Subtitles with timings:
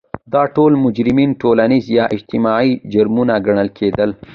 [0.33, 4.09] دا ټول جرمونه ټولنیز یا اجتماعي جرمونه ګڼل کېدل.